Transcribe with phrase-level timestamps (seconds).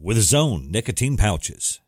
[0.00, 1.80] with his own nicotine pouches.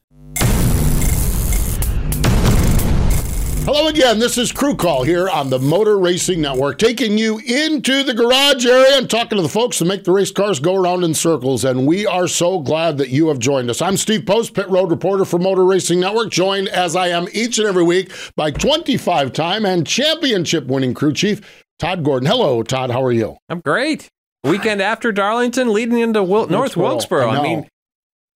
[3.64, 4.18] Hello again.
[4.18, 8.66] This is Crew Call here on the Motor Racing Network, taking you into the garage
[8.66, 11.64] area and talking to the folks that make the race cars go around in circles.
[11.64, 13.80] And we are so glad that you have joined us.
[13.80, 17.60] I'm Steve Post, pit road reporter for Motor Racing Network, joined as I am each
[17.60, 22.28] and every week by 25 time and championship winning crew chief, Todd Gordon.
[22.28, 22.90] Hello, Todd.
[22.90, 23.36] How are you?
[23.48, 24.08] I'm great.
[24.42, 27.28] Weekend after Darlington, leading into Wil- North Wilkesboro.
[27.28, 27.68] I, I mean,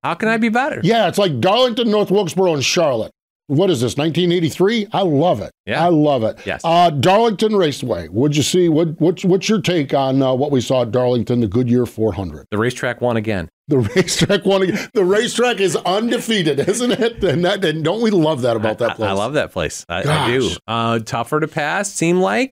[0.05, 0.81] how can I be better?
[0.83, 3.11] Yeah, it's like Darlington, North Wilkesboro, and Charlotte.
[3.47, 4.89] What is this, 1983?
[4.93, 5.49] I love it.
[5.65, 5.83] Yeah.
[5.83, 6.37] I love it.
[6.45, 6.61] Yes.
[6.63, 8.09] Uh, Darlington Raceway.
[8.09, 8.69] What'd you see?
[8.69, 12.45] What, what's, what's your take on uh, what we saw at Darlington, the Goodyear 400?
[12.51, 13.49] The racetrack won again.
[13.67, 14.61] The racetrack won.
[14.61, 14.89] again.
[14.93, 17.23] The racetrack is undefeated, isn't it?
[17.23, 19.09] And, that, and don't we love that about that place?
[19.09, 19.87] I, love that place.
[19.89, 20.51] I, I do.
[20.67, 22.51] Uh, tougher to pass, seem like,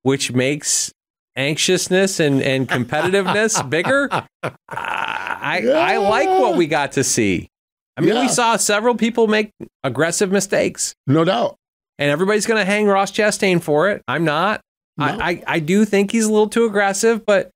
[0.00, 0.94] which makes
[1.36, 4.08] anxiousness and, and competitiveness bigger.
[4.68, 7.48] I, I like what we got to see.
[7.96, 8.22] I mean, Yeah.
[8.22, 9.50] we saw several people make
[9.84, 11.56] aggressive mistakes, No doubt.
[11.98, 14.02] and everybody's going to hang Ross Chastain for it.
[14.08, 14.60] I'm not.
[14.98, 15.04] No.
[15.06, 17.50] I, I, I do think he's a little too aggressive, but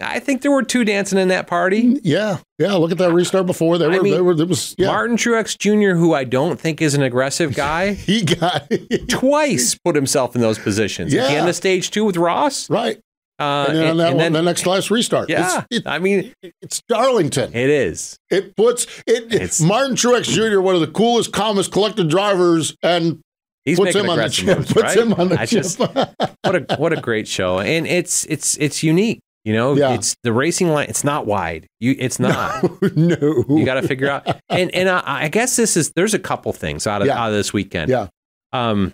[0.00, 1.98] I think there were two dancing in that party.
[2.02, 2.72] Yeah, yeah.
[2.74, 3.78] Look at that restart before.
[3.78, 4.02] They I were.
[4.02, 4.32] mean, were.
[4.32, 4.74] It was.
[4.76, 4.88] Yeah.
[4.88, 8.70] Martin Truex Jr., who I don't think is an aggressive guy, he got
[9.08, 11.14] twice put himself in those positions.
[11.14, 11.38] At the Yeah.
[11.40, 12.68] end of stage two with Ross.
[12.68, 12.98] right.
[13.38, 15.28] Uh, And then on that one, the next last restart.
[15.28, 17.52] yeah, It's, it, I mean, it's Darlington.
[17.52, 18.16] it is.
[18.30, 19.32] It puts it.
[19.34, 23.20] It's- Martin Truex Jr., one of the coolest, calmest, collected drivers, and
[23.64, 24.58] He's puts making him on the aggressive chip.
[24.58, 24.98] moves, Puts right?
[24.98, 25.62] him on the I chip.
[25.64, 29.18] just- what a what a great show, and it's it's it's unique.
[29.44, 29.92] You know, Yeah.
[29.94, 30.86] it's the racing line.
[30.88, 31.66] It's not wide.
[31.78, 32.62] You, it's not.
[32.96, 33.44] no.
[33.48, 34.26] You got to figure out.
[34.48, 37.22] And and I, I guess this is there's a couple things out of Yeah.
[37.22, 37.90] out of this weekend.
[37.90, 38.08] Yeah.
[38.54, 38.92] Um,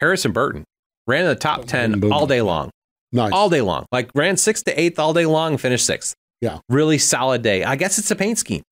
[0.00, 0.64] Harrison Burton
[1.06, 2.12] ran in the top ten Boom.
[2.12, 2.70] all day long.
[3.12, 3.32] Nice.
[3.32, 3.86] all day long.
[3.90, 6.14] Like ran sixth to eighth all day long, finished sixth.
[6.40, 6.58] Yeah.
[6.68, 7.64] really solid day.
[7.64, 8.62] I guess it's a paint scheme.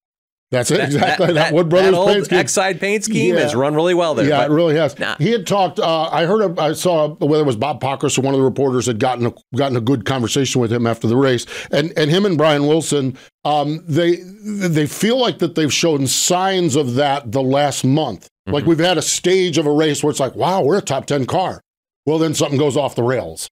[0.50, 0.78] That's it.
[0.78, 1.26] That- exactly.
[1.26, 2.38] That, that, Wood Brothers that old paint scheme.
[2.38, 3.42] Exide paint scheme Yeah.
[3.42, 4.26] has run really well there.
[4.26, 4.98] Yeah, it really has.
[4.98, 5.16] Nah.
[5.19, 5.78] He had talked.
[5.78, 6.59] Uh, I heard.
[6.59, 9.26] A, I saw whether it was Bob Pockrass or one of the reporters had gotten
[9.26, 12.66] a, gotten a good conversation with him after the race, and and him and Brian
[12.66, 13.19] Wilson.
[13.44, 18.28] Um, they they feel like that they've shown signs of that the last month.
[18.47, 18.69] Like Mm-hmm.
[18.70, 21.26] we've had a stage of a race where it's like, wow, we're a top ten
[21.26, 21.60] car.
[22.06, 23.50] Well, then something goes off the rails.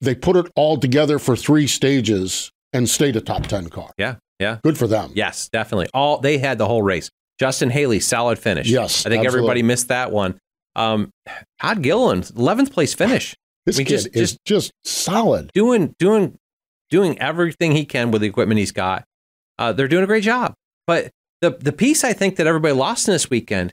[0.00, 3.90] They put it all together for three stages and stayed a top ten car.
[3.98, 5.12] yeah, yeah, Good for them.
[5.14, 5.88] yes, definitely.
[5.94, 7.10] All they had the whole race.
[7.38, 8.68] Justin Haley, solid finish.
[8.68, 9.26] Yes, I think absolutely.
[9.26, 10.38] everybody missed that one.
[10.74, 11.10] Um,
[11.60, 13.34] Todd Gilliland, eleventh place finish,
[13.66, 15.50] This I mean, kid just- is just solid.
[15.54, 16.36] doing doing
[16.90, 19.04] doing everything he can with the equipment he's got.
[19.58, 20.54] Uh, they're doing a great job.
[20.86, 21.10] But
[21.40, 23.72] the the piece I think that everybody lost in this weekend,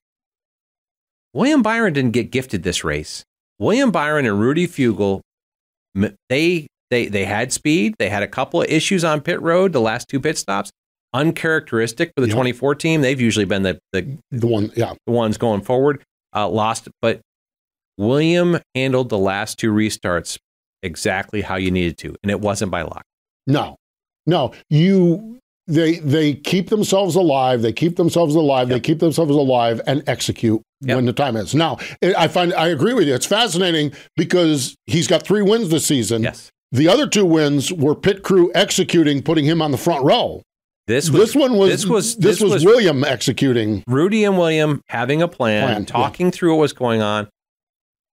[1.34, 3.24] William Byron didn't get gifted this race.
[3.60, 5.22] William Byron and Rudy Fugle,
[6.30, 7.96] they they they had speed.
[8.00, 9.74] They had a couple of issues on pit road.
[9.74, 10.72] The last two pit stops,
[11.14, 12.36] uncharacteristic for the Yep.
[12.36, 13.02] 24 team.
[13.02, 14.94] They've usually been the the, The one, yeah.
[15.06, 16.02] the ones going forward.
[16.36, 17.20] Uh, lost, but
[17.98, 20.38] William handled the last two restarts
[20.82, 23.04] exactly how you needed to, and it wasn't by luck.
[23.46, 23.76] No,
[24.26, 24.52] no.
[24.70, 27.62] You they they keep themselves alive.
[27.62, 28.68] They keep themselves alive.
[28.70, 30.96] They keep themselves alive and execute Yep.
[30.98, 31.54] when the time is.
[31.56, 31.78] Now,
[32.18, 33.14] I find I agree with you.
[33.16, 36.24] It's fascinating because he's got three wins this season.
[36.24, 36.50] Yes.
[36.74, 40.42] The other two wins were pit crew executing, putting him on the front row.
[40.88, 43.84] This was This one was this was this, was, William executing.
[43.88, 47.30] Rudy and William having a plan, Plan, talking through what was going on.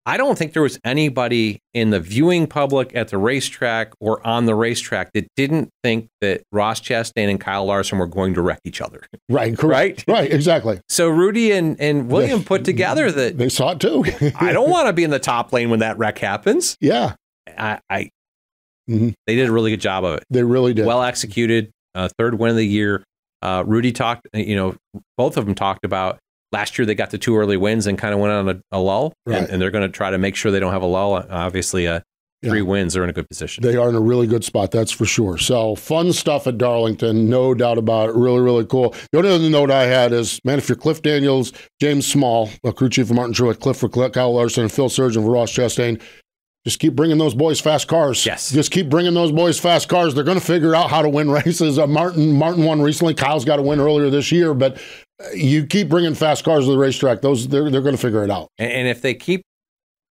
[0.05, 4.45] I don't think there was anybody in the viewing public at the racetrack or on
[4.45, 8.61] the racetrack that didn't think that Ross Chastain and Kyle Larson were going to wreck
[8.65, 9.03] each other.
[9.31, 10.05] Right, correct.
[10.07, 10.15] Right?
[10.21, 10.81] Right, exactly.
[10.89, 14.05] So Rudy and, and William put together that They saw it too.
[14.39, 16.77] I don't want to be in the top lane when that wreck happens.
[16.81, 17.15] yeah,
[17.59, 18.11] I, I
[18.91, 19.15] Mhm.
[19.27, 20.25] they did a really good job of it.
[20.31, 20.85] they really did.
[20.87, 21.71] well executed.
[21.95, 23.03] Uh, third win of the year.
[23.43, 24.27] Uh, Rudy talked.
[24.35, 24.75] You know,
[25.17, 26.19] both of them talked about
[26.53, 28.79] last year they got the two early wins and kind of went on a, a
[28.81, 29.39] lull, Right.
[29.39, 31.15] and, and they're going to try to make sure they don't have a lull.
[31.31, 32.01] Obviously, uh,
[32.43, 32.65] three Yeah.
[32.65, 33.63] wins, they're in a good position.
[33.63, 35.39] They are in a really good spot, that's for sure.
[35.39, 38.15] So fun stuff at Darlington, no doubt about it.
[38.17, 38.95] Really, really cool.
[39.13, 42.73] The only other note I had is, man, if you're Cliff Daniels, James Small, a
[42.73, 46.01] crew chief for Martin Truex, Cliff for Kyle Larson, and Phil Surgen for Ross Chastain,
[46.67, 48.25] Just keep bringing those boys fast cars.
[48.27, 48.51] Yes.
[48.51, 50.15] Just keep bringing those boys fast cars.
[50.15, 51.79] They're going to figure out how to win races.
[51.79, 53.15] Uh, Martin Martin won recently.
[53.15, 54.77] Kyle's got a win earlier this year, but
[55.23, 57.23] uh, you keep bringing fast cars to the racetrack.
[57.23, 58.49] Those they're they're going to figure it out.
[58.59, 59.43] And, and if they keep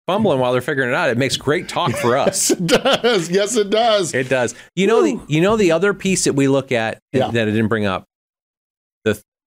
[0.07, 2.49] fumbling while they're figuring it out, it makes great talk for us.
[2.49, 3.29] it does.
[3.29, 4.15] Yes, it does.
[4.15, 4.55] It does.
[4.75, 7.29] You know the you know the other piece that we look at Yeah.
[7.29, 8.05] that I didn't bring up.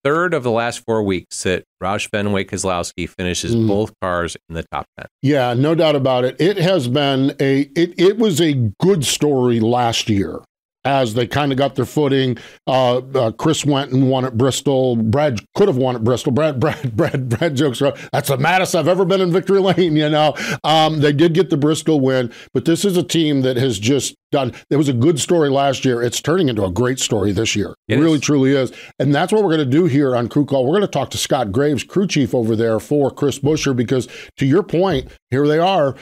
[0.05, 3.69] Third of the last four weeks that Roush Fenway Keselowski finishes Mm.
[3.69, 5.07] both cars in the top ten.
[5.23, 6.41] Yeah, no doubt about it.
[6.41, 10.41] It has been a it it was a good story last year
[10.85, 12.37] as they kind of got their footing.
[12.67, 14.97] Uh, uh, Chris went and won at Bristol.
[14.97, 16.33] Brad could have won at Bristol.
[16.33, 17.97] Brad Brad Brad Brad jokes around.
[18.13, 19.97] That's the maddest I've ever been in victory lane.
[20.03, 20.35] You know,
[20.65, 24.17] um, they did get the Bristol win, but this is a team that has just
[24.33, 24.53] done.
[24.69, 26.03] It was a good story last year.
[26.03, 27.75] It's turning into a great story this year.
[27.87, 30.45] It, It really truly is, and that's what we're going to do here on Crew
[30.45, 30.65] Call.
[30.65, 34.09] We're going to talk to Scott Graves, crew chief over there for Chris Buescher, because
[34.39, 35.95] to your point, here they are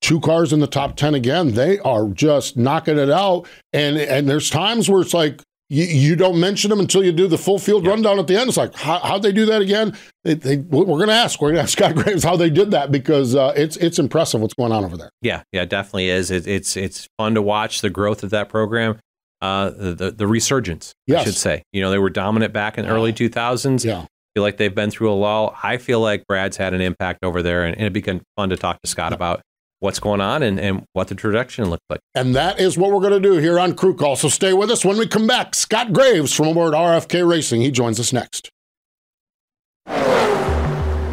[0.00, 4.28] two cars in the top 10 again they are just knocking it out and and
[4.28, 7.58] there's times where it's like you, you don't mention them until you do the full
[7.58, 10.56] field rundown at the end it's like how, how'd they do that again they, they,
[10.58, 13.34] we're going to ask we're going to ask scott graves how they did that because
[13.34, 16.30] uh, it's it's impressive what's going on over there Yeah, yeah, it definitely is.
[16.30, 18.98] It, it's it's fun to watch the growth of that program.
[19.40, 21.20] Uh, the, the the resurgence, Yes.
[21.20, 21.62] I should say.
[21.72, 23.84] You know, they were dominant back in the early two thousands.
[23.84, 25.56] yeah feel like they've been through a lull.
[25.64, 28.02] I feel like Brad's had an impact over there, and, and it'd be
[28.36, 29.40] fun to talk to Scott about
[29.80, 32.00] what's going on and, and what the trajectory looks like.
[32.14, 34.70] and that is what we're going to do here on crew call so stay with
[34.70, 38.50] us when we come back scott graves from aboard rfk racing he joins us next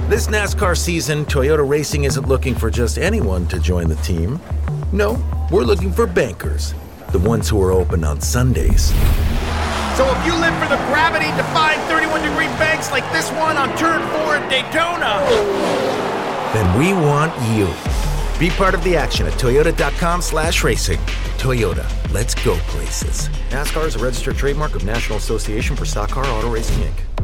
[0.08, 4.40] This NASCAR season, Toyota Racing isn't looking for just anyone to join the team.
[4.94, 5.18] No,
[5.52, 6.76] we're looking for bankers,
[7.12, 8.94] the ones who are open on Sundays.
[9.98, 14.36] So if you live for the gravity-defying 31-degree banks like this one on Turn 4
[14.38, 15.26] at Daytona,
[16.54, 17.66] Then we want you.
[18.38, 21.00] Be part of the action at toyota.com slash racing.
[21.38, 23.30] Toyota, let's go places.
[23.50, 27.16] NASCAR is a registered trademark of National Association for Stock Car Auto Racing, Inc.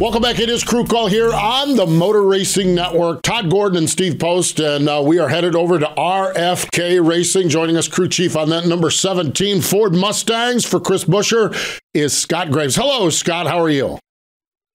[0.00, 0.38] Welcome back.
[0.38, 3.22] It is Crew Call here on the Motor Racing Network.
[3.22, 7.48] Todd Gordon and Steve Post, and uh, we are headed over to RFK Racing.
[7.48, 12.50] Joining us, crew chief on that number 17 Ford Mustangs for Chris Buescher is Scott
[12.50, 12.76] Graves.
[12.76, 13.46] Hello, Scott.
[13.46, 13.98] How are you?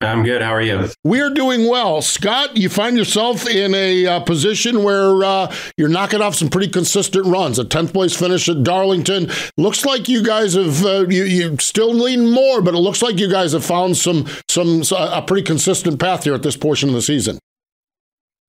[0.01, 0.41] I'm good.
[0.41, 0.87] How are you?
[1.03, 2.01] We are doing well.
[2.01, 6.69] Scott, you find yourself in a uh, position where uh, you're knocking off some pretty
[6.69, 7.59] consistent runs.
[7.59, 9.29] A 10th place finish at Darlington.
[9.57, 13.19] Looks like you guys have, uh, you, you still lean more, but it looks like
[13.19, 16.95] you guys have found some, some, a pretty consistent path here at this portion of
[16.95, 17.37] the season.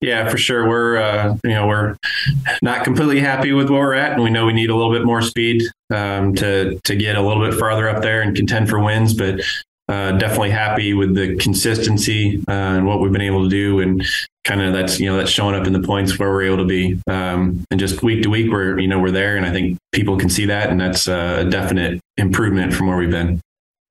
[0.00, 0.67] Yeah, for sure.
[0.67, 1.94] We're uh, you know we're
[2.62, 5.05] not completely happy with where we're at, and we know we need a little bit
[5.05, 5.62] more speed
[5.93, 9.12] um, to to get a little bit farther up there and contend for wins.
[9.12, 9.43] But
[9.90, 14.04] uh, definitely happy with the consistency uh, and what we've been able to do, and
[14.44, 16.64] kind of that's you know that's showing up in the points where we're able to
[16.64, 19.78] be, um, and just week to week we're you know we're there, and I think
[19.92, 23.40] people can see that, and that's uh, a definite improvement from where we've been.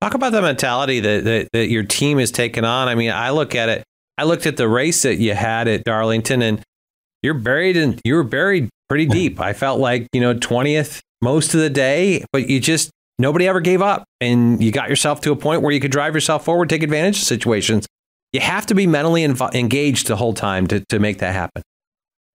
[0.00, 2.88] Talk about the mentality that, that, that your team has taken on.
[2.88, 3.84] I mean, I look at it,
[4.16, 6.62] I looked at the race that you had at Darlington and
[7.22, 9.40] you're buried in, you were buried pretty deep.
[9.40, 12.90] I felt like, you know, 20th most of the day, but you just,
[13.20, 16.14] nobody ever gave up and you got yourself to a point where you could drive
[16.14, 17.86] yourself forward, take advantage of situations.
[18.32, 21.62] You have to be mentally inv- engaged the whole time to, to make that happen.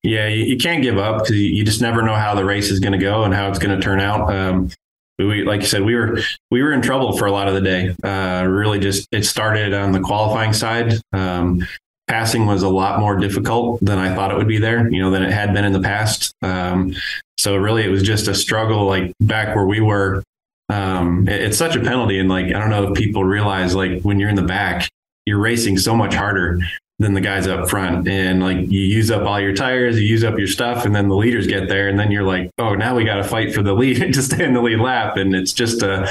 [0.03, 2.79] Yeah, you, you can't give up because you just never know how the race is
[2.79, 4.31] going to go and how it's going to turn out.
[4.33, 4.69] Um,
[5.17, 6.19] we, like you said, we were
[6.51, 7.95] we were in trouble for a lot of the day.
[8.03, 10.99] Uh, really, just it started on the qualifying side.
[11.13, 11.65] Um,
[12.07, 14.89] passing was a lot more difficult than I thought it would be there.
[14.89, 16.33] You know, than it had been in the past.
[16.41, 16.93] Um,
[17.37, 18.85] so really, it was just a struggle.
[18.85, 20.21] Like back where we were,
[20.69, 24.01] um, it- it's such a penalty, and like I don't know if people realize, like
[24.01, 24.89] when you're in the back,
[25.25, 26.59] you're racing so much harder
[26.99, 28.07] than the guys up front.
[28.07, 31.09] And like you use up all your tires, you use up your stuff, and then
[31.09, 33.61] the leaders get there, and then you're like, oh, now we got to fight for
[33.61, 36.07] the lead to stay in the lead lap, and it's just a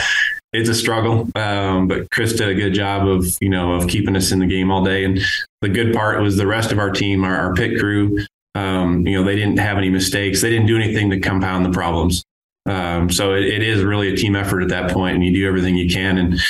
[0.52, 1.28] it's a struggle.
[1.34, 4.46] Um, but Chris did a good job of you know of keeping us in the
[4.46, 5.04] game all day.
[5.04, 5.18] And
[5.62, 8.18] the good part was the rest of our team, our, our pit crew.
[8.54, 10.40] Um, you know, they didn't have any mistakes.
[10.42, 12.22] They didn't do anything to compound the problems.
[12.66, 15.46] Um, so it, it is really a team effort at that point, and you do
[15.46, 16.18] everything you can.
[16.18, 16.40] And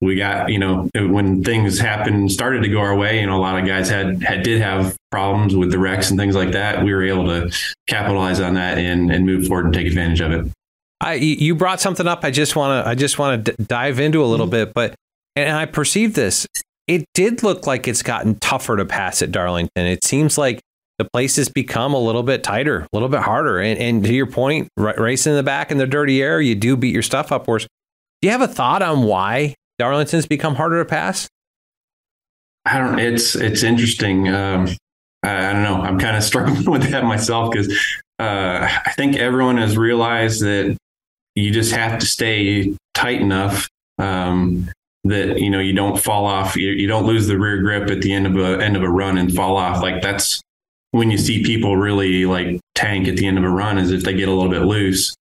[0.00, 3.40] we got, you know, when things happened, started to go our way, you know, a
[3.40, 6.84] lot of guys had, had did have problems with the wrecks and things like that.
[6.84, 7.50] We were able to
[7.86, 10.46] capitalize on that and, and move forward and take advantage of it.
[11.00, 12.24] I you brought something up.
[12.24, 14.94] I just want to I just want to d- dive into a little bit, but
[15.36, 16.46] and I perceive this.
[16.86, 19.86] It did look like it's gotten tougher to pass at Darlington.
[19.86, 20.60] It seems like
[20.98, 23.58] the place has become a little bit tighter, a little bit harder.
[23.58, 26.54] And, and to your point, r- racing in the back in the dirty air, you
[26.54, 27.64] do beat your stuff up worse.
[27.64, 31.28] Do you have a thought on why Darlington's become harder to pass?
[32.64, 32.98] I don't.
[32.98, 34.28] It's it's interesting.
[34.28, 34.68] Um,
[35.22, 35.82] I, I don't know.
[35.82, 37.68] I'm kind of struggling with that myself because
[38.18, 40.76] uh, I think everyone has realized that
[41.34, 44.70] you just have to stay tight enough um,
[45.04, 46.56] that you know you don't fall off.
[46.56, 48.88] You, you don't lose the rear grip at the end of a end of a
[48.88, 49.82] run and fall off.
[49.82, 50.40] Like that's
[50.94, 54.04] when you see people really like tank at the end of a run, is if
[54.04, 55.12] they get a little bit loose,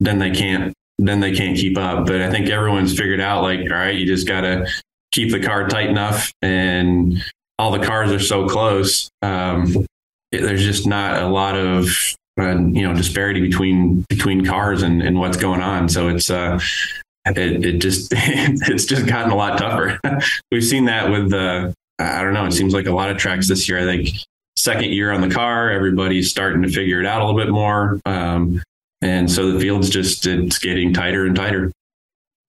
[0.00, 2.06] then they can't then they can't keep up.
[2.06, 4.66] But I think everyone's figured out like, all right, you just got to
[5.12, 7.22] keep the car tight enough and
[7.58, 9.10] all the cars are so close.
[9.20, 9.86] Um,
[10.32, 11.90] there's just not a lot of
[12.40, 15.90] uh, you know disparity between between cars and, and what's going on.
[15.90, 16.58] So it's uh,
[17.26, 20.00] it, it just it's just gotten a lot tougher.
[20.50, 22.46] We've seen that with uh, I don't know.
[22.46, 23.78] It seems like a lot of tracks this year.
[23.78, 24.08] I think
[24.58, 28.00] second year on the car, everybody's starting to figure it out a little bit more.
[28.04, 28.62] Um,
[29.00, 31.70] and so the field's just it's getting tighter and tighter.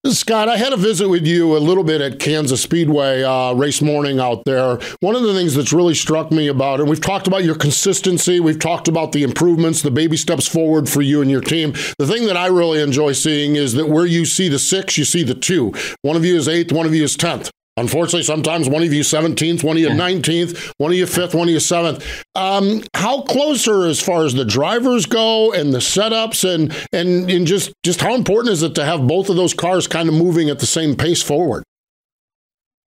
[0.08, 3.82] Scott, I had a visit with you a little bit at Kansas Speedway uh, race
[3.82, 4.80] morning out there.
[5.02, 8.40] One of the things that's really struck me about, and we've talked about your consistency,
[8.40, 11.74] we've talked about the improvements, the baby steps forward for you and your team.
[12.00, 15.04] The thing that I really enjoy seeing is that where you see the six, you
[15.04, 15.74] see the two.
[16.02, 17.52] One of you is eighth, one of you is tenth.
[17.80, 21.48] Unfortunately, sometimes one of you 17th, one of you 19th, one of you 5th, one
[21.48, 22.04] of you 7th.
[22.36, 27.48] Um, how closer as far as the drivers go and the setups and, and, and
[27.48, 30.50] just, just how important is it to have both of those cars kind of moving
[30.50, 31.64] at the same pace forward?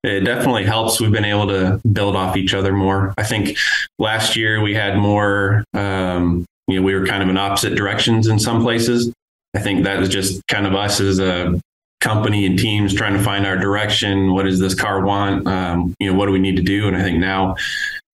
[0.05, 1.01] It definitely helps.
[1.01, 3.15] We've been able to build off each other more.
[3.17, 3.57] I think
[3.99, 8.27] last year we had more, um, you know, we were kind of in opposite directions
[8.27, 9.13] in some places.
[9.55, 11.59] I think that was just kind of us as a
[12.03, 14.33] company and teams trying to find our direction.
[14.33, 15.47] What does this car want?
[15.47, 16.89] Um, you know, what do we need to do?
[16.89, 17.55] And I think now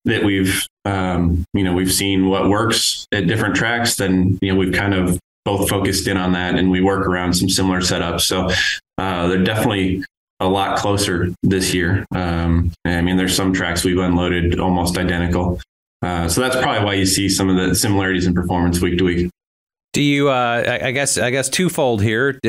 [0.05, 4.57] that we've, um, you know, we've seen what works at different tracks, then, you know,
[4.57, 8.21] we've kind of both focused in on that and we work around some similar setups.
[8.21, 8.49] So
[8.97, 10.05] uh, they're definitely
[10.39, 12.05] a lot closer this year.
[12.15, 15.59] Um, I mean, there's some tracks we've unloaded almost identical.
[16.01, 19.03] Uh, so that's probably why you see some of the similarities in performance week to
[19.03, 19.29] week.
[19.91, 20.29] Do you?
[20.29, 21.17] Uh, I guess.
[21.17, 22.39] I guess twofold here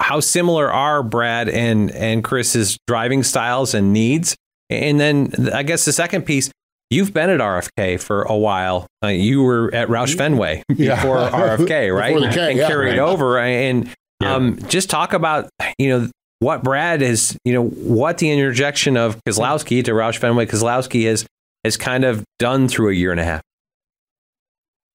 [0.00, 4.36] how similar are Brad and and Chris's driving styles and needs?
[4.70, 6.50] And then I guess the second piece,
[6.90, 8.86] you've been at RFK for a while.
[9.02, 11.56] Uh, you were at Roush Fenway before yeah.
[11.56, 12.32] RFK, right?
[12.32, 12.98] K, and yeah, carried right.
[12.98, 13.38] over.
[13.38, 13.90] And
[14.24, 15.48] um, just talk about
[15.78, 16.10] you know
[16.40, 21.26] what Brad is, you know, what the interjection of Keselowski to Roush Fenway Keselowski has
[21.64, 23.42] has kind of done through a year and a half.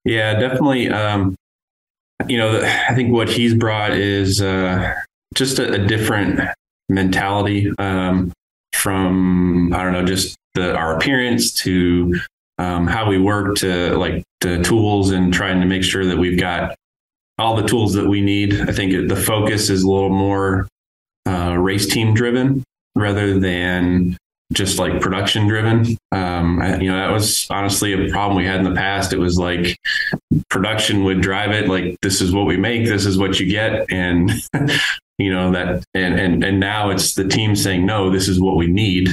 [0.06, 0.90] Yeah, definitely.
[0.90, 1.36] Um,
[2.28, 4.94] you know, I think what he's brought is uh,
[5.34, 6.40] just a, a, different
[6.90, 8.32] mentality um,
[8.74, 12.20] from I don't know, just the, our appearance to
[12.58, 16.40] um, how we work to like the tools and trying to make sure that we've
[16.40, 16.76] got
[17.38, 18.62] all the tools that we need.
[18.62, 20.68] I think the focus is a little more
[21.28, 22.64] uh, race team driven
[22.96, 24.18] rather than
[24.52, 25.98] just like production driven.
[26.12, 29.14] Um, you know, that was honestly a problem we had in the past.
[29.14, 29.78] It was like
[30.50, 31.70] production would drive it.
[31.70, 32.86] Like this is what we make.
[32.86, 33.92] This is what you get.
[33.92, 34.32] And,
[35.18, 38.58] you know, that, and, and, and now it's the team saying, no, this is what
[38.58, 39.10] we need.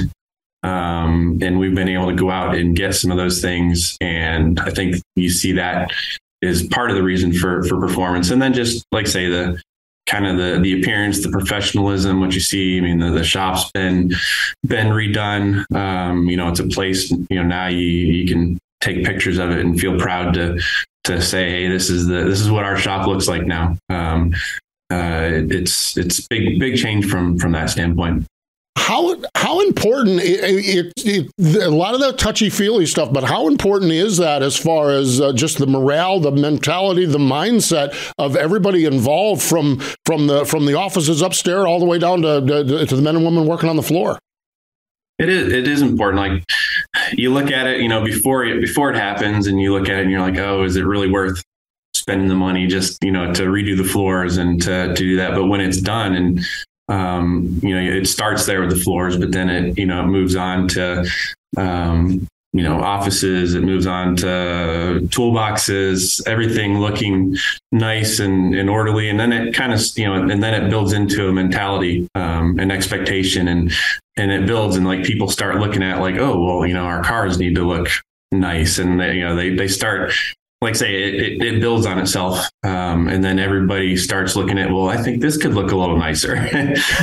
[0.63, 3.97] Um, and we've been able to go out and get some of those things.
[4.01, 5.91] And I think you see that
[6.41, 8.29] is part of the reason for, for performance.
[8.29, 9.61] And then just like say the,
[10.09, 12.77] kind of the the appearance, the professionalism, what you see.
[12.77, 14.11] I mean, the, the shop's been
[14.65, 15.63] been redone.
[15.75, 17.11] Um, you know, it's a place.
[17.11, 20.59] You know, now you you can take pictures of it and feel proud to
[21.05, 23.77] to say, hey, this is the this is what our shop looks like now.
[23.89, 24.33] Um,
[24.91, 28.25] uh, it's it's big big change from from that standpoint
[28.79, 30.93] how how important it, it,
[31.37, 34.89] it, a lot of that touchy feely stuff, but how important is that as far
[34.89, 40.45] as uh, just the morale, the mentality, the mindset of everybody involved from from the
[40.45, 43.45] from the offices upstairs all the way down to, to, to the men and women
[43.45, 44.17] working on the floor.
[45.19, 46.17] It is it is important.
[46.21, 46.43] Like
[47.11, 49.99] you look at it, you know, before it before it happens, and you look at
[49.99, 51.43] it and you're like, oh, is it really worth
[51.93, 55.35] spending the money just you know to redo the floors and to, to do that?
[55.35, 56.45] But when it's done and
[56.89, 60.07] um, you know, it starts there with the floors, but then it, you know, it
[60.07, 61.07] moves on to,
[61.55, 67.37] um, you know, offices, it moves on to toolboxes, everything looking
[67.71, 69.07] nice and, and orderly.
[69.07, 72.57] And then it kind of, you know, and then it builds into a mentality, um,
[72.57, 73.71] an expectation and,
[74.17, 77.03] and it builds and like people start looking at like, oh, well, you know, our
[77.03, 77.87] cars need to look
[78.31, 78.79] nice.
[78.79, 80.11] And they, you know, they, they start
[80.61, 84.69] like say it, it, it, builds on itself um, and then everybody starts looking at
[84.69, 86.35] well i think this could look a little nicer.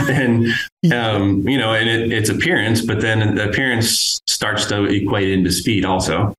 [0.09, 0.47] And
[0.93, 5.51] um, you know and it, its appearance but then the appearance starts to equate into
[5.51, 6.35] speed also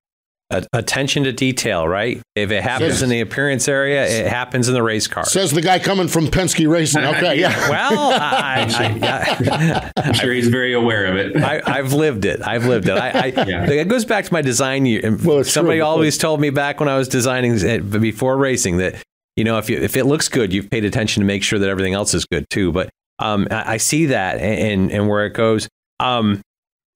[0.49, 2.21] attention to detail, right?
[2.35, 5.25] If it happens Says- in the appearance area, it happens in the race car.
[5.25, 7.03] Says the guy coming from Penske Racing.
[7.17, 7.69] Okay, yeah.
[7.69, 8.65] well, I,
[9.01, 11.37] I, I'm sure he's very aware of it.
[11.37, 12.41] I, I, I've lived it.
[12.41, 12.97] I've lived it.
[12.97, 13.69] I, I, Yeah.
[13.69, 15.17] It goes back to my design year.
[15.23, 15.85] Well, it's Somebody true.
[15.85, 18.95] always told me back when I was designing it before racing that
[19.35, 21.69] you know if you, if it looks good, you've paid attention to make sure that
[21.69, 22.71] everything else is good too.
[22.71, 22.89] But
[23.19, 25.67] um, I, I see that and and where it goes.
[25.99, 26.41] Um,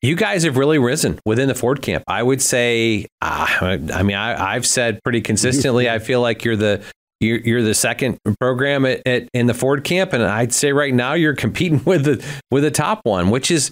[0.02, 2.04] you guys have really risen within the Ford camp.
[2.08, 3.08] I would say.
[3.22, 5.90] Uh, I mean, I, I've said pretty consistently.
[5.90, 6.84] I feel like you're the
[7.20, 10.94] you're, you're the second program at, at in the Ford camp, and I'd say right
[10.94, 13.72] now you're competing with the with the top one, which is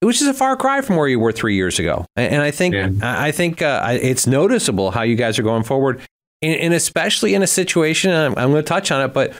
[0.00, 2.04] which is a far cry from where you were three years ago.
[2.16, 2.90] And, and I think Yeah.
[3.02, 6.00] I I think uh, it's noticeable how you guys are going forward,
[6.42, 8.10] and, and especially in a situation.
[8.10, 9.32] I'm, I'm going to touch on it, but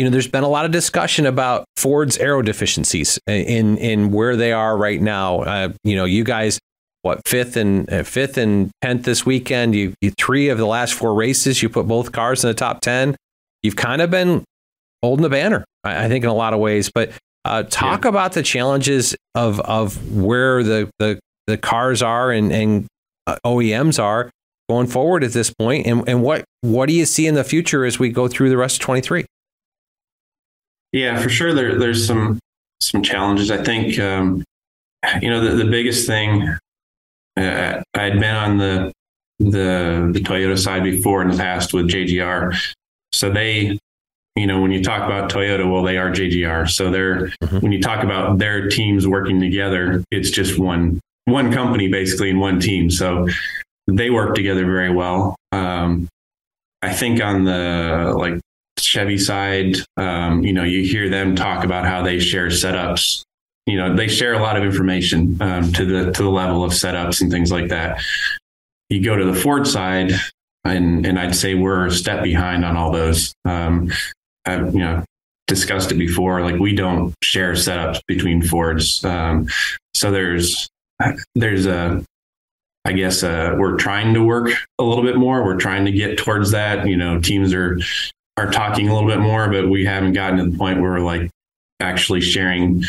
[0.00, 4.34] you know, there's been a lot of discussion about Ford's aero deficiencies in in where
[4.34, 5.42] they are right now.
[5.42, 6.58] Uh, you know, you guys.
[7.02, 9.74] What fifth and uh, fifth and tenth this weekend?
[9.74, 11.62] You, you three of the last four races.
[11.62, 13.14] You put both cars in the top ten.
[13.62, 14.44] You've kind of been
[15.02, 16.90] holding the banner, I, I think, in a lot of ways.
[16.94, 17.12] But
[17.44, 22.86] uh, talk about the challenges of of where the the, the cars are and and
[23.26, 24.30] uh, OEMs are
[24.68, 27.84] going forward at this point, and and what what do you see in the future
[27.84, 29.26] as we go through the rest of twenty three?
[30.92, 31.52] Yeah, for sure.
[31.54, 32.38] There, there's some
[32.80, 33.50] some challenges.
[33.50, 34.42] I think um,
[35.20, 36.56] you know the, the biggest thing.
[37.36, 38.92] Uh, I'd been on the
[39.38, 42.54] the the Toyota side before in the past with JGR,
[43.12, 43.78] so they,
[44.36, 46.68] you know, when you talk about Toyota, well, they are JGR.
[46.68, 47.62] So they're Mhm.
[47.62, 52.40] when you talk about their teams working together, it's just one one company basically and
[52.40, 52.90] one team.
[52.90, 53.28] So
[53.86, 55.36] they work together very well.
[55.52, 56.08] Um,
[56.82, 58.40] I think on the like
[58.84, 63.24] Chevy side, um, you know, you hear them talk about how they share setups.
[63.66, 66.72] You know, they share a lot of information um, to the to the level of
[66.72, 68.00] setups and things like that.
[68.88, 70.12] You go to the Ford side,
[70.64, 73.32] and and I'd say we're a step behind on all those.
[73.44, 73.92] Um,
[74.46, 75.04] I've you know
[75.46, 76.42] discussed it before.
[76.42, 79.48] Like we don't share setups between Fords, um,
[79.94, 80.68] so there's
[81.34, 82.04] there's a
[82.84, 85.44] I guess uh, we're trying to work a little bit more.
[85.44, 86.86] We're trying to get towards that.
[86.86, 87.78] You know, teams are
[88.36, 91.00] are talking a little bit more, but we haven't gotten to the point where we're
[91.00, 91.30] like
[91.80, 92.84] actually sharing,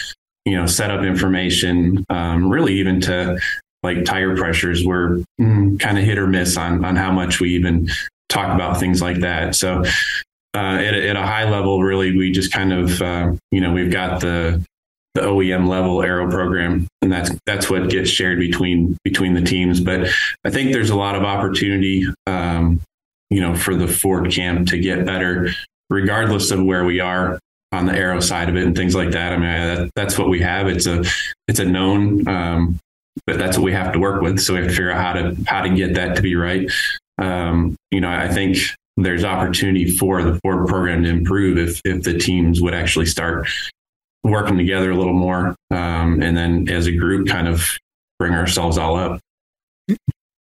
[0.45, 2.05] you know, setup information.
[2.09, 3.39] Um, really, even to
[3.83, 7.55] like tire pressures, we're mm, kind of hit or miss on on how much we
[7.55, 7.89] even
[8.29, 9.55] talk about things like that.
[9.55, 9.83] So.
[10.53, 13.71] Uh, at, a- at a high level, really, we just kind of, uh, you know,
[13.71, 14.61] we've got the
[15.15, 19.79] the OEM level aero program, and that's that's what gets shared between between the teams.
[19.79, 20.09] But
[20.43, 22.81] I think there's a lot of opportunity, um,
[23.31, 25.49] you know, for the Ford camp to get better,
[25.89, 27.39] regardless of where we are
[27.71, 29.31] on the aero side of it and things like that.
[29.31, 30.67] I mean, I, that, that's what we have.
[30.67, 31.03] It's a
[31.47, 32.79] it's a known, um,
[33.25, 34.39] but that's what we have to work with.
[34.39, 36.69] So we have to figure out how to how to get that to be right.
[37.17, 38.57] Um, you know, I think
[38.97, 43.47] there's opportunity for the Ford program to improve if if the teams would actually start
[44.23, 47.65] working together a little more, um, and then as a group, kind of
[48.19, 49.21] bring ourselves all up.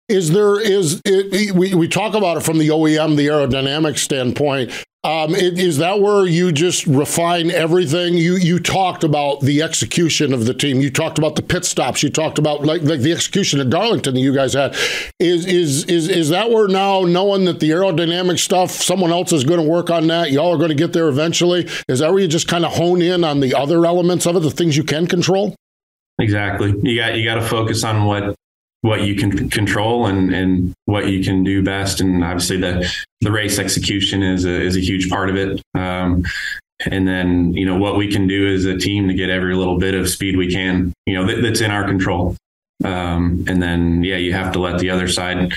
[0.08, 4.72] Is there is it, we we talk about it from the OEM, the aerodynamic standpoint.
[5.04, 8.14] Um, it, is that where you just refine everything?
[8.14, 10.80] You you talked about the execution of the team.
[10.80, 12.02] You talked about the pit stops.
[12.02, 14.74] You talked about like like the execution at Darlington that you guys had.
[15.20, 19.44] Is is is is that where now knowing that the aerodynamic stuff, someone else is
[19.44, 20.32] going to work on that.
[20.32, 21.68] Y'all are going to get there eventually.
[21.86, 24.40] Is that where you just kind of hone in on the other elements of it,
[24.40, 25.54] the things you can control?
[26.18, 26.74] Exactly.
[26.82, 28.34] You got you got to focus on what
[28.82, 32.00] what you can control and and what you can do best.
[32.00, 35.60] And obviously the the race execution is a is a huge part of it.
[35.74, 36.24] Um,
[36.86, 39.78] and then you know what we can do as a team to get every little
[39.78, 40.92] bit of speed we can.
[41.06, 42.36] You know that, that's in our control.
[42.84, 45.52] Um, and then yeah, you have to let the other side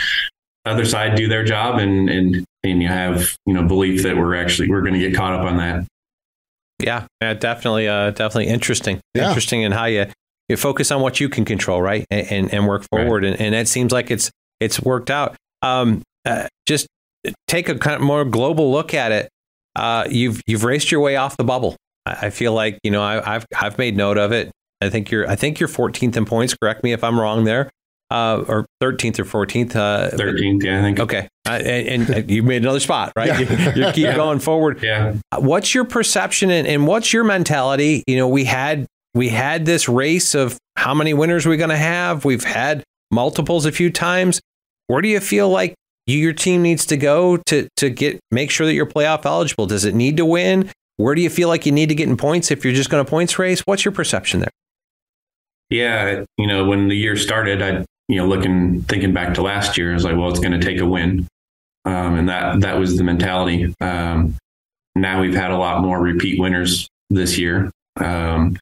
[0.66, 4.36] other side do their job and and and you have you know belief that we're
[4.36, 5.86] actually we're going to get caught up on that.
[6.80, 9.02] Yeah, yeah, definitely, uh, definitely interesting.
[9.14, 9.28] Yeah.
[9.28, 10.08] Interesting in how you
[10.52, 13.02] you focus on what you can control, right, and and, and work Right.
[13.04, 15.36] forward, and, and it seems like it's it's worked out.
[15.64, 16.86] Um, uh, just
[17.48, 19.30] take a kind of more global look at it.
[19.76, 21.76] Uh, you've you've raced your way off the bubble.
[22.06, 24.52] I I feel like you know I, I've I've made note of it.
[24.82, 26.54] I think you're I think you're 14th in points.
[26.56, 27.70] Correct me if I'm wrong there,
[28.10, 29.76] uh, or 13th or 14th.
[29.76, 31.00] Uh, Thirteenth, yeah, I think.
[31.00, 33.40] Okay, uh, and, and you made another spot, right?
[33.40, 33.46] You,
[33.86, 34.16] you keep Yeah.
[34.16, 35.14] going forward Yeah.
[35.38, 39.90] what's your perception and, and what's your mentality you know we had we had this
[39.90, 42.26] race of how many winners we're going to have.
[42.26, 44.40] We've had multiples a few times.
[44.88, 45.76] Where do you feel like
[46.08, 49.66] you, your team needs to go to to get make sure that you're playoff eligible?
[49.66, 50.70] Does it need to win?
[50.98, 53.04] Where do you feel like you need to get in points if you're just going
[53.04, 53.62] to points race?
[53.62, 54.52] What's your perception there?
[55.70, 59.78] Yeah, you know, when the year started, I, you know, looking thinking back to last
[59.78, 61.28] year, I was like, well, it's going to take a win,
[61.86, 63.74] um, and that that was the mentality.
[63.80, 64.36] Um,
[64.96, 67.72] now we've had a lot more repeat winners this year.
[67.98, 68.58] Um,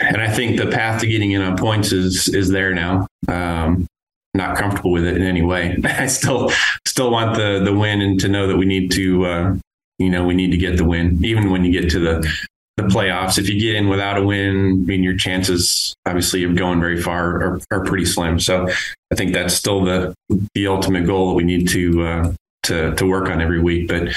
[0.00, 3.06] and I think the path to getting in on points is is there now.
[3.28, 3.86] Um,
[4.34, 5.76] not comfortable with it in any way.
[5.84, 6.50] I still
[6.86, 9.56] still want the the win and to know that we need to uh,
[9.98, 12.28] you know we need to get the win even when you get to the
[12.76, 13.38] the playoffs.
[13.38, 17.00] If you get in without a win, I mean your chances obviously of going very
[17.00, 18.40] far are, are pretty slim.
[18.40, 18.68] So
[19.12, 20.14] I think that's still the
[20.54, 22.32] the ultimate goal that we need to uh,
[22.64, 23.88] to to work on every week.
[23.88, 24.08] But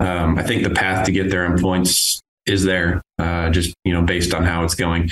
[0.00, 3.92] um, I think the path to get there on points is there, uh, just you
[3.92, 5.10] know, based on how it's going.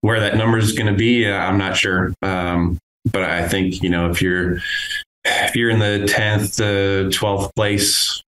[0.00, 2.14] Where that number is going to be, uh, I'm not sure.
[2.22, 2.78] Um,
[3.10, 4.58] but I think you know if you're
[5.24, 8.22] if you're in the tenth to twelfth place,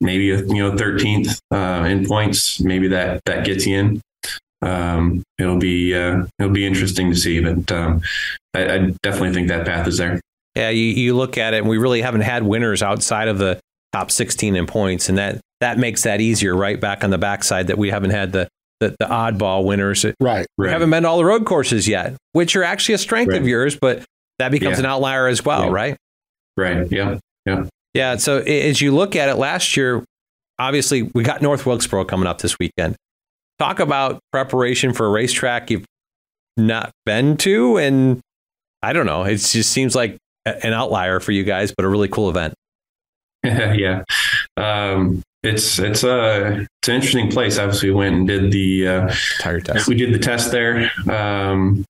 [0.00, 4.00] maybe you know thirteenth uh, in points, maybe that that gets you in.
[4.62, 8.02] Um, it'll be uh, it'll be interesting to see, but um,
[8.54, 10.20] I, I definitely think that path is there.
[10.54, 13.60] Yeah, you, you look at it, and we really haven't had winners outside of the
[13.92, 16.80] top 16 in points, and that that makes that easier, right?
[16.80, 18.48] Back on the backside, that we haven't had the
[18.80, 20.06] the, the oddball winners.
[20.20, 20.46] Right.
[20.56, 20.72] We Right.
[20.72, 23.76] haven't been to all the road courses yet, which are actually a strength of yours,
[23.76, 24.02] but
[24.38, 24.84] that becomes Yeah.
[24.84, 25.70] an outlier as well, Yeah.
[25.72, 25.96] right?
[26.56, 26.90] Right.
[26.90, 27.18] Yeah.
[27.44, 27.64] Yeah.
[27.92, 28.16] Yeah.
[28.16, 30.02] So as you look at it last year,
[30.58, 32.96] obviously we got North Wilkesboro coming up this weekend.
[33.58, 35.84] Talk about preparation for a racetrack you've
[36.56, 37.76] not been to.
[37.76, 38.20] And
[38.82, 42.08] I don't know, it just seems like an outlier for you guys, but a really
[42.08, 42.54] cool event.
[43.44, 44.02] yeah.
[44.56, 47.58] Um, it's it's a it's an interesting place.
[47.58, 49.88] Obviously, we went and did the uh, Tire test.
[49.88, 50.90] we did the test there.
[51.08, 51.84] Um,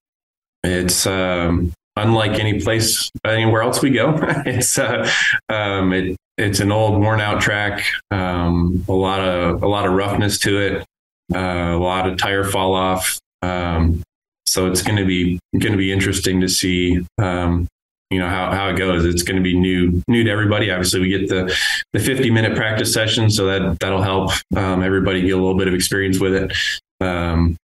[0.63, 4.19] it's um, unlike any place anywhere else we go.
[4.47, 5.11] it's uh,
[5.49, 7.85] um, it it's an old worn out track.
[8.11, 10.87] Um, a lot of a lot of roughness to it.
[11.35, 13.19] Uh, a lot of tire fall off.
[13.43, 14.03] Um,
[14.47, 17.67] so it's going to be going to be interesting to see um,
[18.11, 19.05] you know how, how it goes.
[19.05, 20.71] It's going to be new new to everybody.
[20.71, 21.57] Obviously, we get the
[21.93, 25.69] the 50 minute practice session, so that that'll help um, everybody get a little bit
[25.69, 26.53] of experience with it.
[27.01, 27.57] Um,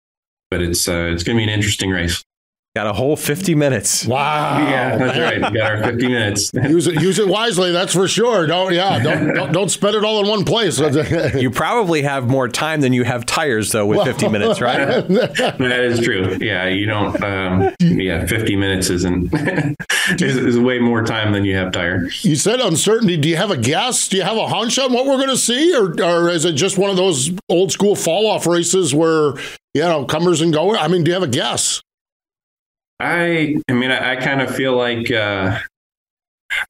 [0.51, 2.23] but it's uh, it's going to be an interesting race.
[2.77, 4.05] Got a whole 50 minutes.
[4.05, 4.59] Wow.
[4.59, 5.51] yeah, that's right.
[5.51, 6.53] We got our 50 minutes.
[6.69, 8.47] use it use it wisely, that's for sure.
[8.47, 10.79] Don't yeah, don't don't, don't spend it all in one place.
[11.37, 15.09] You probably have more time than you have tires, though, with 50 minutes, right?
[15.09, 16.37] that is true.
[16.39, 17.23] Yeah, you don't.
[17.23, 19.33] Um, yeah, 50 minutes isn't
[20.21, 22.11] is, is way more time than you have tire.
[22.21, 23.17] you said uncertainty.
[23.17, 24.07] Do you have a guess?
[24.09, 26.53] Do you have a hunch on what we're going to see, or or is it
[26.53, 29.33] just one of those old school fall off races where
[29.73, 30.77] you know comers and goers?
[30.79, 31.81] I mean, do you have a guess?
[32.99, 35.59] I, I mean, I, I kind of feel like, uh,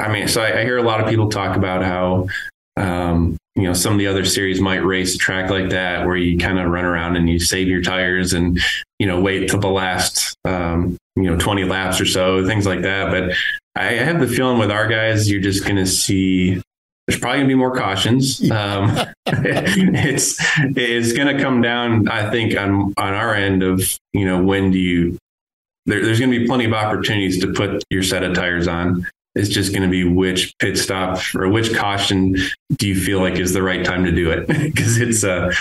[0.01, 2.29] I mean, so I, I hear a lot of people talk about how,
[2.77, 6.17] um, you know, some of the other series might race a track like that where
[6.17, 8.61] you kind of run around and you save your tires and,
[8.99, 12.83] you know, wait till the last, um, you know, 20 laps or so, things like
[12.83, 13.11] that.
[13.11, 13.35] But
[13.81, 16.61] I have the feeling with our guys, you're just going to see
[17.07, 18.51] there's probably gonna be more cautions.
[18.51, 20.37] Um, it's
[20.77, 24.79] it's gonna come down, I think, on on our end of you know when do
[24.79, 25.19] you
[25.87, 29.07] there, there's going to be plenty of opportunities to put your set of tires on.
[29.35, 32.37] It's just going to be which pit stop or which caution
[32.77, 34.46] do you feel like is the right time to do it?
[34.49, 35.53] Because it's, uh,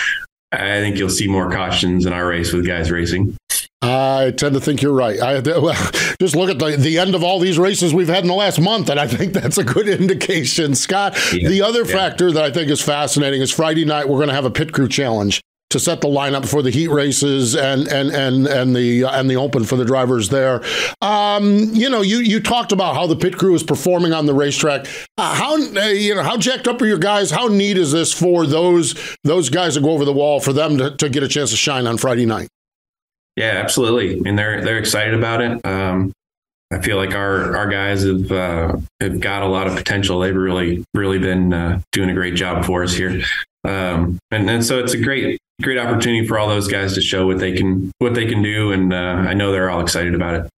[0.52, 3.36] I think you'll see more cautions in our race with guys racing.
[3.82, 5.20] I tend to think you're right.
[5.20, 8.28] I well, just look at the, the end of all these races we've had in
[8.28, 10.74] the last month, and I think that's a good indication.
[10.74, 11.48] Scott, Yeah.
[11.48, 11.92] the other Yeah.
[11.92, 14.72] factor that I think is fascinating is Friday night we're going to have a pit
[14.72, 15.40] crew challenge
[15.76, 19.36] to set the lineup for the heat races and and and and the and the
[19.36, 20.62] open for the drivers there.
[21.02, 24.34] Um, you know, you you talked about how the pit crew is performing on the
[24.34, 24.86] racetrack.
[25.18, 27.30] Uh, how uh, you know how jacked up are your guys?
[27.30, 30.78] How neat is this for those those guys that go over the wall for them
[30.78, 32.48] to, to get a chance to shine on Friday night?
[33.36, 34.28] Yeah, absolutely.
[34.28, 35.64] And they're they're excited about it.
[35.66, 36.12] Um,
[36.72, 40.20] I feel like our our guys have uh, have got a lot of potential.
[40.20, 43.22] They've really really been uh, doing a great job for us here.
[43.64, 47.26] Um, and and so it's a great great opportunity for all those guys to show
[47.26, 48.72] what they can what they can do.
[48.72, 50.50] And uh, I know they're all excited about it.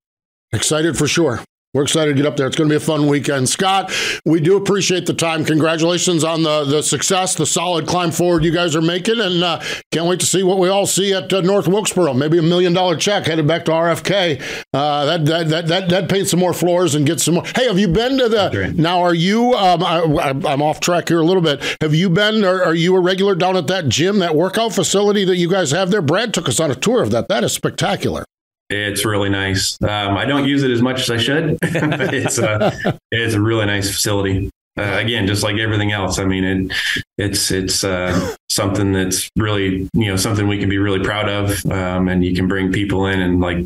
[0.51, 1.41] Excited for sure.
[1.75, 2.47] We're excited to get up there.
[2.47, 3.47] It's going to be a fun weekend.
[3.47, 3.93] Scott,
[4.25, 5.45] we do appreciate the time.
[5.45, 9.61] Congratulations on the, the success, the solid climb forward you guys are making, and uh,
[9.91, 12.15] can't wait to see what we all see at uh, North Wilkesboro.
[12.15, 14.41] Maybe a million dollar check headed back to RFK.
[14.73, 17.43] Uh, that, that that that that paints some more floors and gets some more.
[17.55, 18.73] Hey, have you been to the?
[18.75, 19.53] Now, are you?
[19.53, 21.61] Um, I, I- I'm off track here a little bit.
[21.81, 22.43] Have you been?
[22.43, 25.69] Or are you a regular down at that gym, that workout facility that you guys
[25.69, 26.01] have there?
[26.01, 27.27] Brad took us on a tour of that.
[27.27, 28.25] That is spectacular.
[28.69, 29.81] It's really nice.
[29.81, 31.57] Um, I don't use it as much as I should.
[31.61, 34.49] it's a it's a really nice facility.
[34.77, 36.19] Uh, again, just like everything else.
[36.19, 36.71] I mean, it
[37.17, 41.65] it's it's uh, something that's really you know something we can be really proud of,
[41.71, 43.65] um, and you can bring people in and like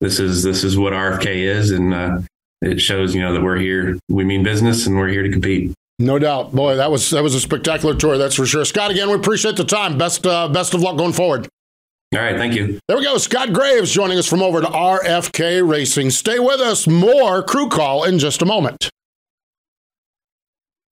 [0.00, 2.20] this is this is what RFK is, and uh,
[2.62, 5.72] it shows you know that we're here, we mean business, and we're here to compete.
[5.98, 6.76] No doubt, boy.
[6.76, 8.18] That was that was a spectacular tour.
[8.18, 8.64] That's for sure.
[8.64, 9.96] Scott, again, we appreciate the time.
[9.96, 11.48] Best uh, best of luck going forward.
[12.16, 12.78] All right, thank you.
[12.88, 13.18] There we go.
[13.18, 16.10] Scott Graves joining us from over to RFK Racing.
[16.10, 16.86] Stay with us.
[16.86, 18.88] More crew call in just a moment.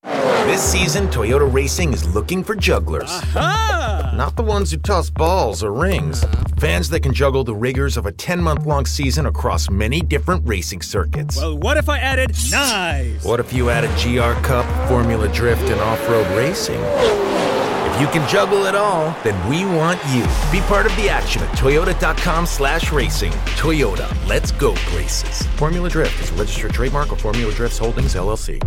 [0.03, 3.11] This season, Toyota Racing is looking for jugglers.
[3.35, 6.25] Not the ones who toss balls or rings.
[6.59, 10.47] Fans that can juggle the rigors of a 10 month long season across many different
[10.47, 11.39] racing circuits.
[11.39, 13.25] Well, what if I added knives?
[13.25, 16.81] What if you added GR Cup, Formula Drift, and off road racing?
[17.95, 20.25] If you can juggle it all, then we want you.
[20.51, 23.31] Be part of the action at toyota.com slash racing.
[23.57, 25.47] Toyota, let's go places.
[25.53, 28.61] Formula Drift is a registered trademark of Formula Drifts Holdings, LLC.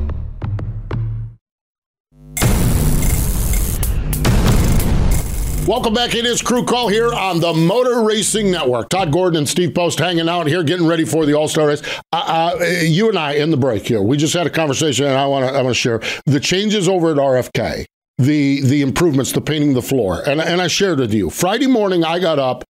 [5.67, 6.15] Welcome back.
[6.15, 8.87] It is Crew Call here on the Motor Racing Network.
[8.87, 11.81] Todd Gordon and Steve Post hanging out here, getting ready for the All Star race.
[12.13, 14.01] Uh, uh, you and I in the break here.
[14.01, 16.87] We just had a conversation, and I want to I want to share the changes
[16.87, 17.85] over at RFK,
[18.17, 22.03] the the improvements, the painting the floor, and and I shared with you Friday morning.
[22.03, 22.63] I got up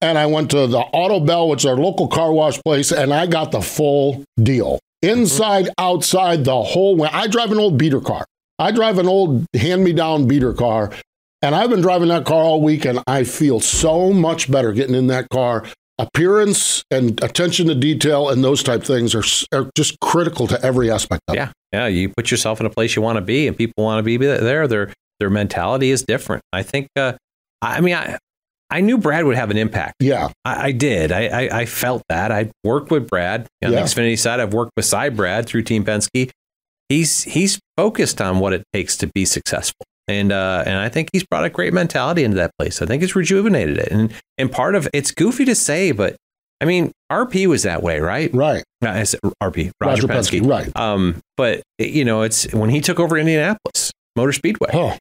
[0.00, 3.12] and I went to the Auto Bell, which is our local car wash place, and
[3.12, 5.20] I got the full deal, mm-hmm.
[5.20, 7.08] inside, outside, the whole way.
[7.12, 8.24] I drive an old beater car.
[8.58, 10.92] I drive an old hand me down beater car.
[11.42, 14.94] And I've been driving that car all week, and I feel so much better getting
[14.94, 15.64] in that car.
[15.98, 19.22] Appearance and attention to detail and those type things are,
[19.56, 21.52] are just critical to every aspect of it.
[21.76, 21.86] Yeah.
[21.86, 24.16] You put yourself in a place you want to be, and people want to be
[24.16, 24.66] there.
[24.68, 26.42] Their their mentality is different.
[26.52, 26.88] I think.
[26.96, 27.12] Uh,
[27.62, 28.18] I mean, I
[28.70, 29.94] I knew Brad would have an impact.
[30.00, 31.12] Yeah, I, I did.
[31.12, 32.32] I, I, I felt that.
[32.32, 33.80] I worked with Brad on Yeah.
[33.80, 34.40] the Xfinity side.
[34.40, 36.30] I've worked beside Brad through Team Penske.
[36.88, 41.08] He's he's focused on what it takes to be successful, and uh, and I think
[41.12, 42.80] he's brought a great mentality into that place.
[42.82, 46.16] I think it's rejuvenated it, and and part of it's goofy to say, but
[46.60, 48.32] I mean RP was that way, right?
[48.34, 48.64] right.
[48.84, 50.76] Uh, I said RP Roger, Roger Penske, Penske, right.
[50.76, 54.96] Um, but you know, it's when he took over Indianapolis Motor Speedway Oh,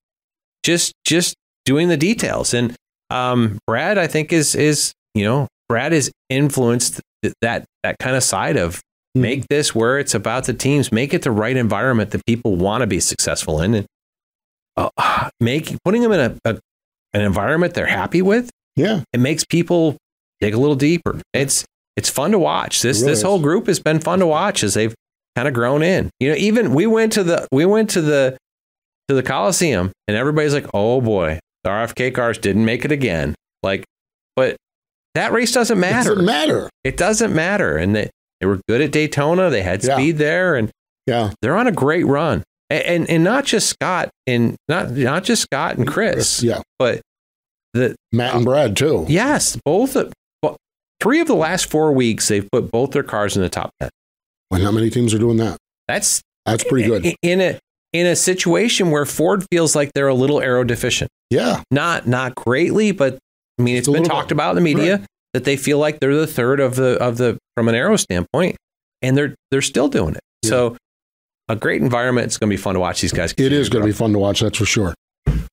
[0.64, 2.76] just just doing the details and
[3.10, 8.16] um brad i think is is you know brad has influenced th- that that kind
[8.16, 8.82] of side of
[9.16, 9.22] Hmm.
[9.22, 12.82] make this where it's about the teams make it the right environment that people want
[12.82, 13.86] to be successful in and
[14.76, 14.90] uh,
[15.40, 16.60] make putting them in a, a
[17.14, 19.04] an environment they're happy with yeah.
[19.14, 19.96] it makes people
[20.42, 21.64] dig a little deeper it's
[21.98, 23.24] it's fun to watch this really this is.
[23.24, 24.94] whole group has been fun to watch as they've
[25.36, 28.38] kind of grown in you know even we went to the we went to the
[29.08, 33.36] to the coliseum and everybody's like oh boy the rfk cars didn't make it again
[33.64, 33.84] like
[34.36, 34.56] but
[35.14, 36.70] that race doesn't It matter doesn't matter.
[36.84, 39.96] it doesn't matter and they, they were good at daytona they had Yeah.
[39.96, 40.72] speed there and
[41.08, 41.32] Yeah.
[41.42, 45.42] they're on a great run and and, and not just scott and not not just
[45.44, 46.62] scott and chris Yeah.
[46.80, 47.02] but
[47.74, 49.06] the Matt and Brad, too.
[49.10, 49.98] Yes, both.
[51.02, 53.90] Three of the last four weeks, they've put both their cars in the top ten.
[54.50, 55.58] Well, how many teams are doing that?
[55.88, 57.16] That's That's pretty good.
[57.22, 57.60] in a
[57.94, 61.10] in a situation where Ford feels like they're a little aero deficient.
[61.30, 61.62] Yeah.
[61.72, 63.18] Not not greatly, but
[63.60, 64.34] I mean, it's a been talked bit.
[64.36, 67.38] about in the media that they feel like they're the third of the of the
[67.56, 68.56] from an aero standpoint,
[69.02, 70.22] and they're they're still doing it.
[70.44, 70.50] Yeah.
[70.50, 70.78] So.
[71.48, 72.26] A great environment.
[72.26, 73.32] It's going to be fun to watch these guys.
[73.38, 74.96] It is going to be fun to watch, that's for sure.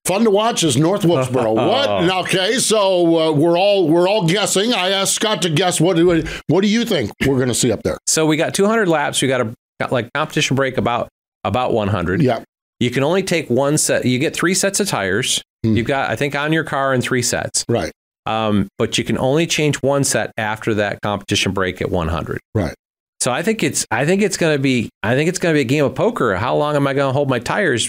[0.04, 1.52] Fun to watch is North Wilkesboro.
[1.52, 1.88] what?
[2.26, 4.72] Okay, so uh, we're all we're all guessing.
[4.74, 5.80] I asked Scott to guess.
[5.80, 7.98] What do what do you think we're going to see up there?
[8.06, 9.22] So we got 200 laps.
[9.22, 11.08] We got a got like competition break about
[11.44, 12.20] about 100.
[12.22, 12.42] Yeah,
[12.80, 14.04] You can only take one set.
[14.04, 15.40] You get three sets of tires.
[15.64, 15.76] Hmm.
[15.76, 17.64] You've got, I think, on your car in three sets.
[17.68, 17.92] right,
[18.26, 22.40] Um, but you can only change one set after that competition break at 100.
[22.54, 22.74] right.
[23.20, 25.56] So I think it's, I think it's going to be, I think it's going to
[25.56, 26.34] be a game of poker.
[26.34, 27.88] How long am I going to hold my tires?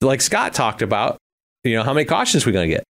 [0.00, 1.18] Like Scott talked about,
[1.64, 2.84] you know, how many cautions we going to get?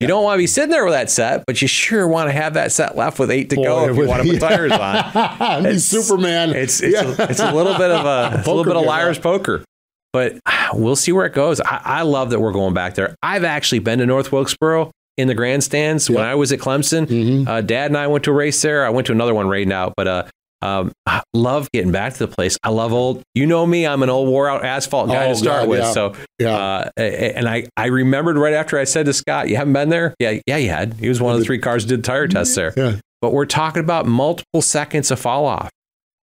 [0.00, 2.32] You don't want to be sitting there with that set, but you sure want to
[2.32, 5.64] have that set left with eight to go if you want to put tires on.
[5.66, 6.50] It's- Superman.
[6.50, 7.14] It's it's, Yeah.
[7.26, 9.22] a, it's a little bit of a, a little bit of liar's yeah.
[9.22, 9.64] poker,
[10.12, 10.38] but
[10.74, 11.60] we'll see where it goes.
[11.60, 13.14] I, I love that we're going back there.
[13.22, 17.06] I've actually been to North Wilkesboro in the grandstands when I was at Clemson.
[17.06, 17.48] Mhm.
[17.48, 18.84] Uh, Dad and I went to a race there.
[18.84, 20.24] I went to another one right now, but uh,
[20.64, 22.56] um, I love getting back to the place.
[22.62, 23.22] I love old.
[23.34, 23.86] You know me.
[23.86, 25.80] I'm an old wore out asphalt guy Oh, to start God, with.
[25.80, 25.92] yeah.
[25.92, 26.56] So Yeah.
[26.56, 30.14] uh, and I, I remembered right after I said to Scott, "You haven't been there?
[30.18, 30.94] Yeah, yeah, you had.
[30.94, 32.72] He was one of the three cars did tire tests there.
[32.76, 32.96] Yeah.
[33.20, 35.70] But we're talking about multiple seconds of fall off.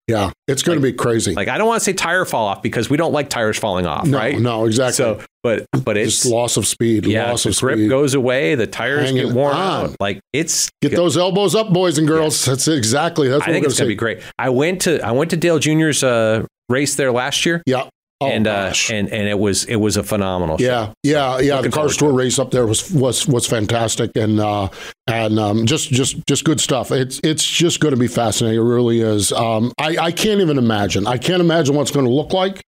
[0.07, 1.33] Yeah, it's going to be crazy.
[1.33, 3.85] Like I don't want to say tire fall off because we don't like tires falling
[3.85, 4.37] off, no, right?
[4.37, 4.93] no, exactly.
[4.95, 7.05] So, but but it's Just loss of speed.
[7.05, 7.89] yeah, loss the of grip speed.
[7.89, 9.85] goes away, the tires Hanging get worn on.
[9.91, 9.95] out.
[9.99, 12.43] Like it's Get those elbows up, boys and girls.
[12.45, 13.29] That's exactly.
[13.29, 14.21] That's what I think it's going gonna be great.
[14.37, 17.63] I went to I went to Dale Jr.'s uh, race there last year.
[17.65, 17.87] Yeah,
[18.21, 20.59] Oh, and uh, and and it was it was a phenomenal.
[20.59, 20.63] show.
[20.63, 21.61] Yeah, yeah, yeah.
[21.61, 24.69] The Cars Tour race up there was was was fantastic, and uh,
[25.07, 26.91] and um, just just just good stuff.
[26.91, 28.59] It's it's just going to be fascinating.
[28.59, 29.31] It really is.
[29.31, 31.07] Um, I I can't even imagine.
[31.07, 32.61] I can't imagine what's going to look like.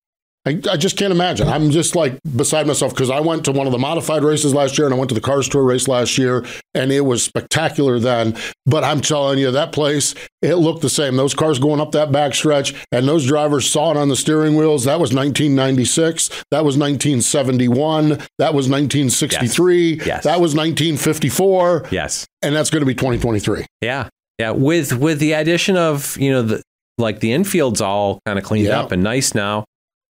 [0.43, 1.47] I, I just can't imagine.
[1.47, 4.75] I'm just like beside myself because I went to one of the modified races last
[4.75, 7.99] year and I went to the Cars Tour race last year and it was spectacular
[7.99, 8.35] then.
[8.65, 11.15] But I'm telling you, that place, it looked the same.
[11.15, 14.85] Those cars going up that backstretch and those drivers sawing on the steering wheels.
[14.85, 16.29] That was 1996.
[16.49, 18.09] That was 1971.
[18.39, 19.93] That was 1963.
[19.97, 20.07] Yes.
[20.07, 20.23] Yes.
[20.23, 21.87] That was 1954.
[21.91, 22.25] Yes.
[22.41, 23.65] And that's going to be 2023.
[23.81, 24.09] Yeah.
[24.39, 24.51] Yeah.
[24.51, 26.63] With with the addition of you know the
[26.97, 28.79] like the infield's all kind of cleaned Yeah.
[28.79, 29.65] up and nice now.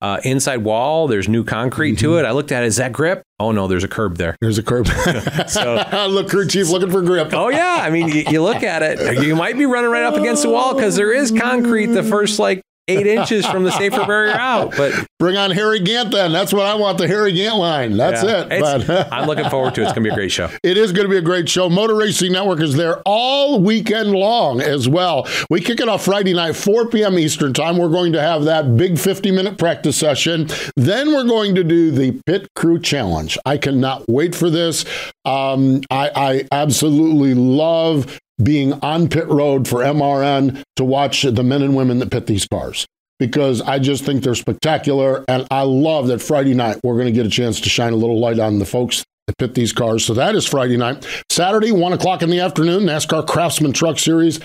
[0.02, 2.00] Uh, inside wall, there's new concrete Mm-hmm.
[2.06, 2.24] to it.
[2.26, 2.66] I looked at it.
[2.66, 3.22] Is that grip?
[3.40, 4.36] Oh no, there's a curb there.
[4.40, 4.86] There's a curb.
[5.48, 7.32] So Look, crew chief looking for grip.
[7.32, 10.14] Oh yeah, I mean, you, you look at it, you might be running right up
[10.14, 14.04] against the wall because there is concrete the first like eight inches from the safer
[14.06, 14.76] barrier out.
[14.76, 16.30] But Bring on Harry Gant then.
[16.30, 17.96] That's what I want, the Harry Gant line.
[17.96, 18.60] That's yeah, it.
[18.60, 19.84] But I'm looking forward to it.
[19.84, 20.50] It's gonna be a great show.
[20.62, 21.68] It is going to be a great show.
[21.68, 25.28] Motor Racing Network is there all weekend long as well.
[25.48, 27.18] We kick it off Friday night, 4 p.m.
[27.18, 27.76] Eastern Time.
[27.76, 30.48] We're going to have that big 50 minute practice session.
[30.74, 33.38] Then we're going to do the Pit Crew Challenge.
[33.46, 34.84] I cannot wait for this.
[35.24, 41.62] Um, I, I absolutely love being on pit road for MRN to watch the men
[41.62, 42.86] and women that pit these cars
[43.18, 45.24] because I just think they're spectacular.
[45.28, 47.96] And I love that Friday night we're going to get a chance to shine a
[47.96, 50.04] little light on the folks that pit these cars.
[50.04, 51.06] So that is Friday night.
[51.30, 54.40] Saturday, 1 o'clock in the afternoon, NASCAR Craftsman Truck Series.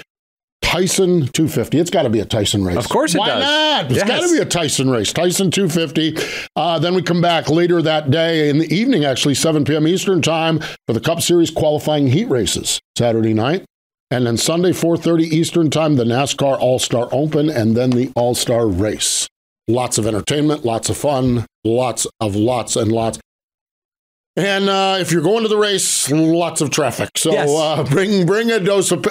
[0.64, 1.80] Tyson 250.
[1.80, 2.78] It's got to be a Tyson race.
[2.78, 3.44] Of course it Why does.
[3.44, 3.86] not?
[3.88, 4.08] It's Yes.
[4.08, 5.12] got to be a Tyson race.
[5.12, 6.16] Tyson 250.
[6.56, 9.86] Uh, then we come back later that day in the evening, actually, 7 p.m.
[9.86, 13.66] Eastern Time for the Cup Series qualifying heat races Saturday night.
[14.12, 19.28] And then Sunday, 4.30 Eastern Time, the NASCAR All-Star Open and then the All-Star Race.
[19.70, 23.20] Lots of entertainment, lots of fun, lots of lots and lots.
[24.36, 27.10] And uh, if you're going to the race, lots of traffic.
[27.18, 27.50] So Yes.
[27.50, 29.04] uh, bring bring a dose of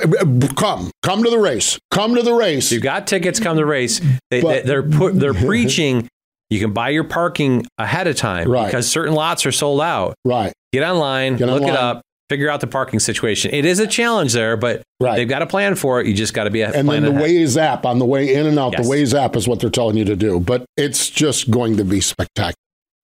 [0.57, 1.79] come come to the race.
[1.91, 2.73] Come to the race.
[2.73, 4.01] You got tickets, come to the race.
[4.31, 6.09] They, But- they, are put, they're preaching.
[6.49, 8.67] You can buy your parking ahead of time Right.
[8.67, 10.15] because certain lots are sold out.
[10.25, 10.53] Right.
[10.73, 11.75] Get online, Get look online.
[11.75, 13.51] it up, figure out the parking situation.
[13.53, 15.17] It is a challenge there, but Right.
[15.17, 16.07] they've got a plan for it.
[16.07, 17.25] You just got to be a And then the ahead.
[17.25, 18.73] Waze app on the way in and out.
[18.73, 18.87] Yes.
[18.89, 20.39] The Waze app is what they're telling you to do.
[20.39, 22.55] But it's just going to be spectacular.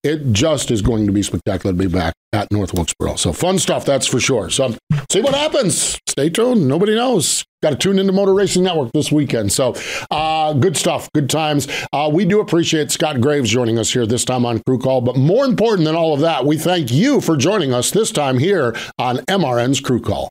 [0.02, 3.16] It just is going to be spectacular to be back at North Wilkesboro.
[3.16, 4.50] So fun stuff, that's for sure.
[4.50, 4.76] So
[5.10, 5.98] see what happens.
[6.08, 6.68] Stay tuned.
[6.68, 7.44] Nobody knows.
[7.62, 9.50] Got to tune into Motor Racing Network this weekend.
[9.52, 9.74] So
[10.10, 11.66] uh, good stuff, good times.
[11.92, 15.00] Uh, we do appreciate Scott Graves joining us here this time on Crew Call.
[15.00, 18.38] But more important than all of that, we thank you for joining us this time
[18.38, 20.28] here on MRN's Crew Call.